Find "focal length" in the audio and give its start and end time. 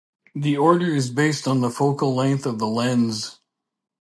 1.69-2.47